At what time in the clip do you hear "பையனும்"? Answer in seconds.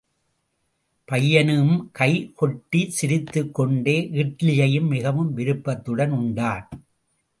1.07-1.89